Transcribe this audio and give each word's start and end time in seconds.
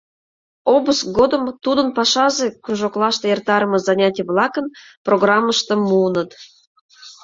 Обыск 0.75 1.05
годым 1.17 1.43
тудын 1.63 1.87
пашазе 1.97 2.47
кружоклаште 2.63 3.25
эртарыме 3.33 3.77
занятий-влакын 3.87 4.65
программыштым 5.05 5.79
муыныт. 5.89 6.29